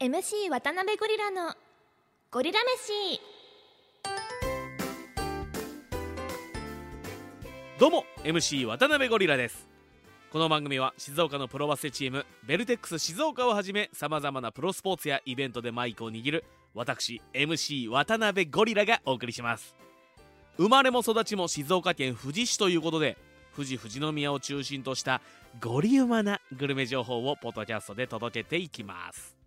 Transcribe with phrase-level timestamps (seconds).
[0.00, 1.52] MC 渡辺ゴリラの
[2.30, 3.20] ゴリラ飯。
[7.80, 9.68] どうも MC 渡辺ゴリラです。
[10.30, 16.44] この番組は静岡のプロバスケチームベルテックス静岡をはじめさまざまなプロスポーツやイベントでマイクを握る
[16.74, 19.74] 私 MC 渡辺ゴリラがお送りします。
[20.58, 23.18] 生まれも育ちも静岡県富士市ということで
[23.56, 25.20] 富士富士宮を中心とした
[25.60, 29.37] ゴリウマなグルメ情報をポッドキャストで届けていきます。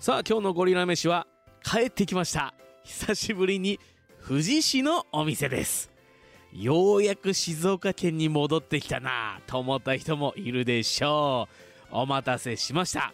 [0.00, 1.26] さあ今日のゴリラ飯は
[1.64, 2.54] 帰ってきました。
[2.84, 3.80] 久しぶりに
[4.24, 5.90] 富士市のお店です。
[6.52, 11.48] ようやく静岡県に戻ってきたなと思った人もいるでしょ
[11.90, 11.96] う。
[11.96, 13.12] お待たせしました。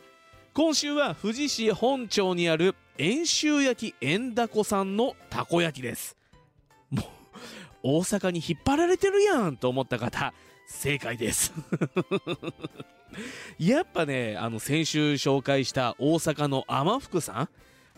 [0.53, 6.19] 今週は富士市本町にある遠州焼き円だこさんのたこ焼きです。
[6.91, 7.05] もう
[7.85, 10.33] 大阪に引っ張られてるやんと思った方
[10.67, 11.53] 正解です。
[13.61, 17.49] やっぱねあの先週紹介した大阪の天福さん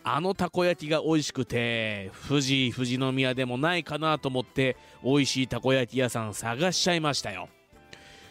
[0.02, 7.48] あのたこ焼きが美味しくて富士富士宮でもないかなと思って美味しいたこ焼き屋さん探しちゃいましたよ。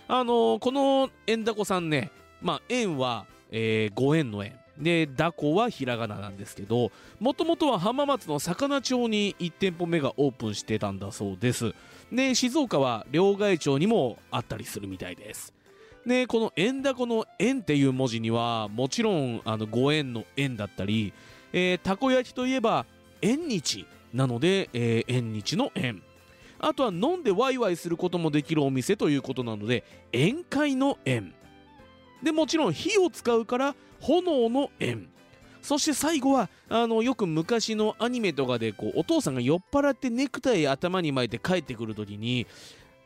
[0.08, 4.59] あのこの円だこさんねまあ円は、えー、5円の円。
[4.78, 11.73] でだこはひらがななんですけどもともとは浜松の魚町に1店舗目がオープンしてたんだそうです。
[12.12, 15.53] で静岡は両替町にもあったりするみたいです。
[16.06, 21.14] でこの円だこの円っていう文字にはもちろんあの5円の円だったり、
[21.52, 22.86] えー、たこ焼きといえば
[23.22, 26.02] 縁日なので、えー、縁日の縁。
[26.59, 31.34] あとは飲んでワイワイすることもできるお店ということなので宴会の縁。
[32.26, 35.08] でもちろん火を使うから炎の縁。
[35.62, 42.48] そして最後はあのよく昔のアニメとかでこうお父さんが酔っ払ってネクタイ頭に巻いて帰ってくる時に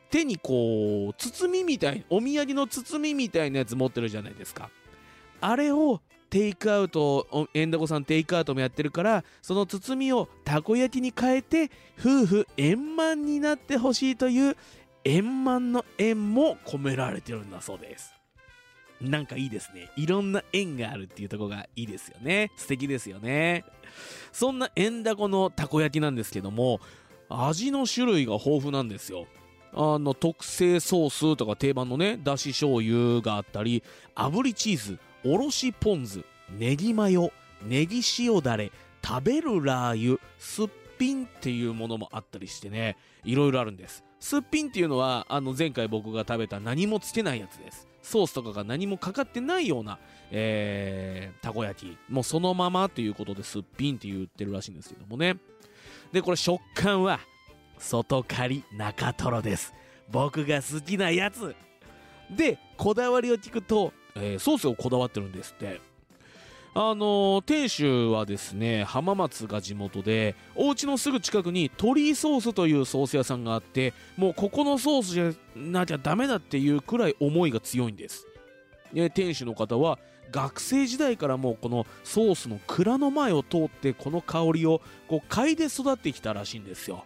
[0.10, 4.70] 手にこう包みみたいお土産の包みみたいなやつ持ってるじゃないですか。
[5.42, 14.56] あれをテイクアウト円だこさんテイクアウトもやってるからその包みをたこ焼きに変えて夫婦円満になってほしいという
[15.04, 18.19] 円満の円も込められてるんだそうです。
[19.02, 19.90] なんかいいですね。
[19.96, 22.52] いろんな縁があるっていうとこがいいですよね。
[22.58, 23.64] 素敵ですよね。
[24.32, 26.80] そんな円だこのたこ焼きなんですけども、
[27.30, 29.28] 味の種類が豊富なんですよ。
[29.74, 33.84] あの、特製ソースとか定番のね、だし醤油があったり、
[34.16, 36.24] 炙りチーズ、おろしポン酢、
[36.58, 37.32] ネギマヨ、
[37.64, 38.72] ネギ塩だれ、
[39.06, 40.68] 食べるラー油、すっ
[40.98, 44.04] ぴんっていうものもあったりしてね、いろいろあるんです。
[44.20, 47.89] すっぴんっていうのは、あの、前回僕が食べた何もつけないやつです。
[48.02, 50.00] ソースとかが何もかかってないような、
[50.32, 51.98] えー、たこ焼き。
[52.12, 55.38] もうそのままということですっぴんって言ってるらしいんですけどもね。
[56.12, 57.20] で、これ食感は、
[57.78, 59.74] 外刈り中トロです。
[60.12, 61.56] 僕が好きなやつ。
[62.30, 65.89] で、こだわりを聞くと、えー、ソースをこだわってるんですって。
[66.76, 78.28] あのー、店主はですね浜松が地元でお家のすぐ近くに鳥居ソースというソース屋さんがあってもうここのソースじゃなきゃダメだっていうくらい思いが強いんです。
[78.94, 80.00] で店主の方は
[80.32, 87.04] 学生時代からもうこのソースの蔵の前を通ってこの香りをこう嗅いで育ってきたらしいんですよ。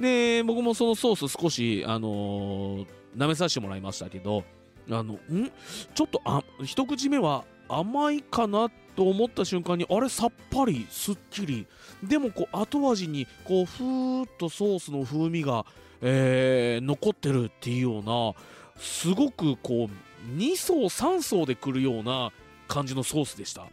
[0.00, 4.44] で僕もそのソース少しあのー、舐めさせてもらいましたけど
[4.90, 5.52] あのん？
[5.94, 7.44] ちょっとあ一口目は
[7.78, 11.66] 甘いかなと思った瞬間にあれさっぱりすっきり。
[12.02, 15.64] でもこう後味にこうふーっとソースの風味が、
[16.00, 18.34] えー、残ってるっていうような
[18.76, 22.32] すごくこう2層3層でくるような
[22.68, 23.66] 感じのソースでした。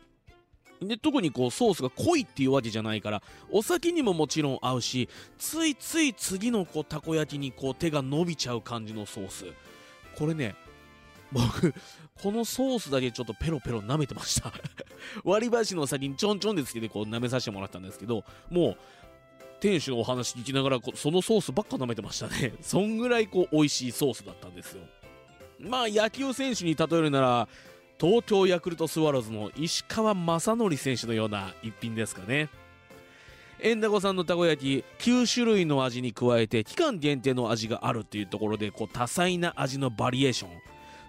[0.82, 3.22] で特にこうソースが濃いっていうわけじゃないから
[3.52, 9.46] お酒にももちろん合うしついつい次のこうたこ焼きにこう手が伸びちゃう感じのソース。
[10.18, 10.56] これね
[11.32, 11.74] 僕
[12.22, 14.52] このソースだけちょっとペロペロ舐めてました。
[15.24, 18.78] 割り箸の先にちょんちょんでつけてこう舐めさせてもらったんですけどもう
[19.60, 22.54] 店主のお話聞きながらそのソースばっか舐めてましたね。
[22.62, 24.84] そんぐらいこう美味しいソースだったんですよ。
[25.60, 27.48] まあ野球選手に例えるなら
[28.00, 32.50] 東京ヤクルトスワローズの石川雅則選手のような一品ですかね。
[33.62, 40.52] 円だこさんのたこ焼き9種類の味に加えて期間限定の味があるっていうところでこう多彩な味のバリエーション。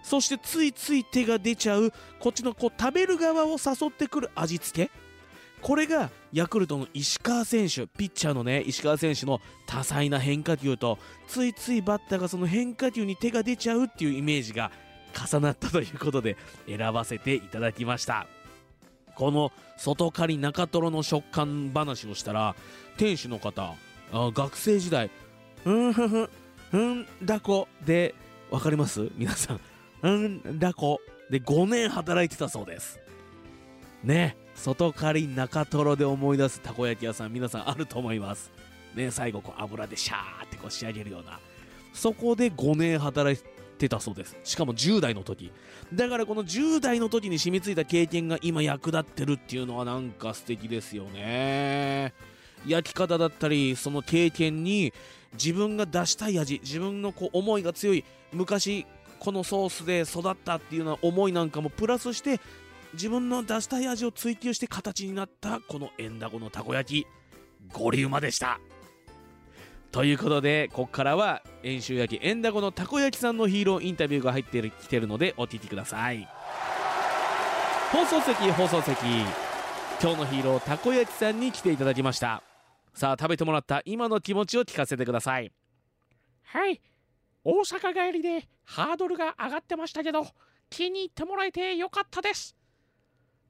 [0.03, 4.91] そしてついつい手が出ちゃうこっちのこう食べる側を誘ってくる味付け。
[5.61, 14.71] これがヤクルトの石川選手ピッチャーのね石川選手の多彩な変化球とついついバッターがその変化球に手が出ちゃうっていうイメージが
[15.13, 16.35] 重なったということで
[16.67, 18.25] 選ばせていただきました。
[19.13, 22.55] この外刈り中トロの食感話をしたら
[22.97, 23.75] 店主の方
[24.11, 25.11] あ学生時代
[25.65, 26.29] うんふふ
[26.73, 28.15] うんだこで
[28.49, 29.11] 分かります？
[29.15, 29.59] 皆さん。
[30.03, 30.99] うんだこ。
[31.29, 32.99] で5年働いてたそうです。
[34.03, 38.51] ね外刈り中トロで思い出すたこ焼き屋さん皆さんあると思います。
[38.95, 41.39] ね最後こう油でシャーってこう仕上げるような。
[41.93, 43.43] そこで5年働い
[43.77, 44.37] てたそうです。
[44.43, 45.51] しかも10代の時。
[45.93, 52.13] だからこの10代の時に染みついた経験が今役立ってるっていうのはなんか素敵ですよね。
[52.65, 54.93] 焼き方だったりその経験に
[55.33, 58.03] 自分が出したい味自分のこう思いが強い
[58.33, 58.85] 昔
[59.21, 62.39] このソースで育ったっていうような思いなんかもプラスして
[62.93, 67.07] 自分の出したい味を追求して形になったこのエンダゴのたこ焼き。
[67.71, 68.59] ゴリウマでした。
[69.91, 76.27] ということでここからは遠州焼きエンダゴのたこ焼きさんのヒーローインタビューが入ってきてるのでお聞きください。
[77.91, 78.97] 放送席放送席。
[80.01, 82.41] 今日のヒーローたこ焼きさんに来ていただきました。
[82.95, 85.51] さあ食べてもらった今の気持ちを聞かせてください。
[86.41, 86.81] はい。
[87.43, 90.27] 大阪帰りでハードルが上がってましたけど
[90.69, 92.55] 気に入ってもらえてよかったです。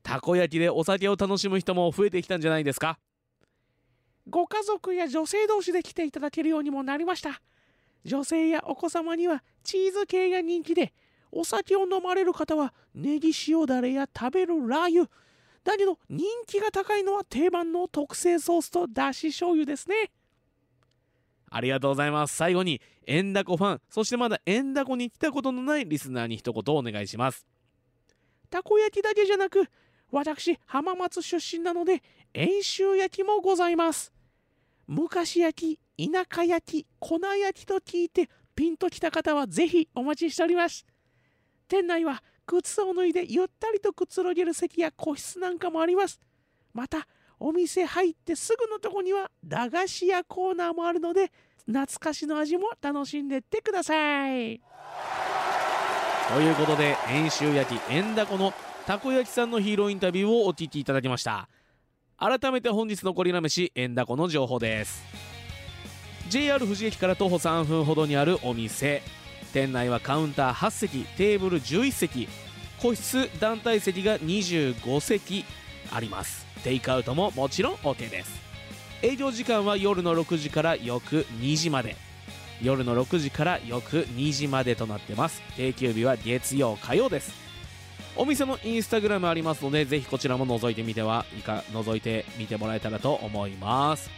[0.02, 2.98] たこ焼きでお酒を楽しむ人も増えてきたんじゃないですか？
[4.30, 7.42] ご家族や女性同士で来ていただけるようにもなりました。
[8.04, 10.94] 女性やお子様にはチーズ系が人気で
[11.32, 15.10] お酒を飲まれる方はネギ塩だれや食べるラー油。
[15.64, 20.10] だけど人気が高いのは定番の特製ソースとだし醤油ですね
[21.52, 22.36] ありがとうございます。
[22.36, 27.46] 最後にエンダコファンそしてまだエンダコに来たことのないリスナーに一言お願いします。
[28.50, 29.66] たこ焼きだけじゃなく
[30.12, 32.02] 私浜松出身なので
[32.34, 34.14] 遠州焼きもございます。
[34.88, 40.86] 昔焼き田舎焼き粉焼きと聞いてピンときた方はぜひお待ちしております。
[41.68, 46.20] 店内は靴を脱いでゆったりとくつろげる席や個室なんかもあります。
[46.74, 47.08] また
[47.44, 51.32] お店入ってすぐのとこには駄菓子屋コーナーもあるので
[51.66, 53.96] 懐かしの味も楽しんでってくださ
[54.28, 54.62] い。
[56.32, 58.54] ということで遠州焼きエンダコの
[58.86, 61.50] たこ焼きさんのヒーローインタビューをお聞きいただきました。
[62.16, 65.04] 改めて本日のゴリラ飯エンダコの情報です。
[66.30, 69.02] JR 富士駅から徒歩3分ほどにあるお店。
[69.52, 72.28] 店内はカウンター8席テーブル11席
[72.80, 75.44] 個室団体席が25席
[75.92, 76.51] あります。
[76.64, 78.42] テイクアウトももちろん OK です。
[79.02, 81.96] 営業時間は夜の6時から翌2時まで。
[82.62, 85.42] 夜の6時から翌2時までとなってます。
[85.58, 87.34] 定休日は月曜火曜です。
[88.16, 94.12] お店のインスタグラムありますのでぜひこちらも覗いてみてはいか覗いてみてもらえたらと思います。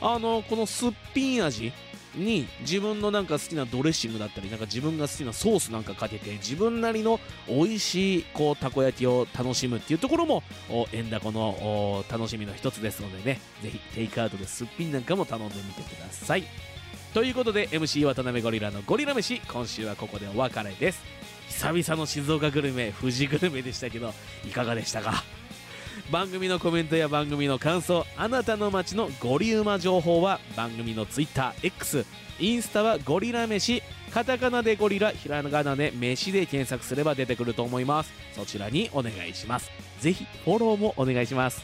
[0.00, 1.72] あのこのすっぴん味
[2.18, 10.42] に自分のなんか好きなドレッシングだったりなんか自分が好きなソースなんかかけて自分なりの美味しいこうたこ焼きを楽しむっていうところも
[10.92, 14.64] 円高の楽しみの一つですのでねぜひテイクアウトです。
[14.64, 16.44] っぴんなんかも頼んでみてください。
[17.14, 21.02] ということで MC 渡辺ゴリラのゴリラ飯今週はここでお別れです。
[21.48, 24.12] 久々の静岡グルメ富士グルメでしたけど
[24.46, 25.24] いかがでしたか？
[26.10, 32.06] 番組のコメントや番組の感想あなたの街のゴリウマ情報は番組の TwitterX
[32.40, 33.82] インスタはゴリラ飯
[34.12, 38.12] カタカナでゴリラひらがなで飯で検索すれば出てくると思います。
[38.32, 39.70] そちらにお願いします。
[40.00, 41.62] ぜひフォローもお願いします。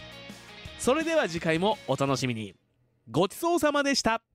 [0.78, 2.54] それでは次回もお楽しみに。
[3.10, 4.33] ごちそうさまでした。